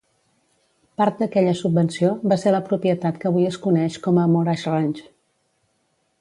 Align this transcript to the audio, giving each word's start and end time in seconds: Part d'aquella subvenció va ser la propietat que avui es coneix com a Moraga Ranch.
Part 1.01 1.19
d'aquella 1.23 1.51
subvenció 1.59 2.09
va 2.31 2.37
ser 2.45 2.53
la 2.55 2.63
propietat 2.71 3.19
que 3.25 3.29
avui 3.31 3.45
es 3.51 3.61
coneix 3.67 3.99
com 4.07 4.19
a 4.23 4.25
Moraga 4.33 4.75
Ranch. 4.79 5.05